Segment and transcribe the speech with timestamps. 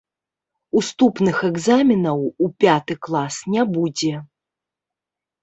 [0.79, 4.13] Уступных экзаменаў у пяты клас не будзе.